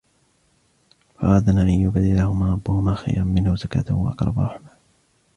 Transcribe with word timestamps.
فأردنا 1.19 1.61
أن 1.61 1.69
يبدلهما 1.69 2.51
ربهما 2.51 2.95
خيرا 2.95 3.23
منه 3.23 3.55
زكاة 3.55 3.85
وأقرب 3.95 4.39
رحما 4.39 4.69